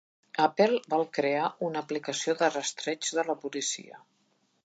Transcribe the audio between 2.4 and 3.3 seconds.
de rastreig de